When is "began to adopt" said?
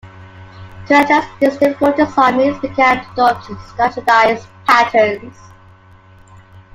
2.57-3.45